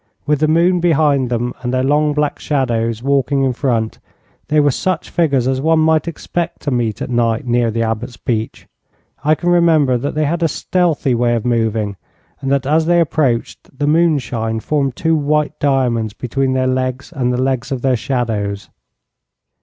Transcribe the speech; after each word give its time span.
With 0.25 0.39
the 0.39 0.47
moon 0.47 0.79
behind 0.79 1.29
them 1.29 1.53
and 1.61 1.71
their 1.71 1.83
long 1.83 2.13
black 2.13 2.39
shadows 2.39 3.03
walking 3.03 3.43
in 3.43 3.53
front, 3.53 3.99
they 4.47 4.59
were 4.59 4.71
such 4.71 5.11
figures 5.11 5.47
as 5.47 5.61
one 5.61 5.77
might 5.77 6.07
expect 6.07 6.63
to 6.63 6.71
meet 6.71 7.03
at 7.03 7.11
night 7.11 7.45
near 7.45 7.69
the 7.69 7.83
Abbot's 7.83 8.17
Beech. 8.17 8.67
I 9.23 9.35
can 9.35 9.51
remember 9.51 9.99
that 9.99 10.15
they 10.15 10.25
had 10.25 10.41
a 10.41 10.47
stealthy 10.47 11.13
way 11.13 11.35
of 11.35 11.45
moving, 11.45 11.97
and 12.39 12.51
that 12.51 12.65
as 12.65 12.87
they 12.87 12.99
approached, 12.99 13.77
the 13.77 13.85
moonshine 13.85 14.59
formed 14.59 14.95
two 14.95 15.15
white 15.15 15.59
diamonds 15.59 16.13
between 16.13 16.53
their 16.53 16.65
legs 16.65 17.13
and 17.15 17.31
the 17.31 17.37
legs 17.39 17.71
of 17.71 17.83
their 17.83 17.95
shadows. 17.95 18.71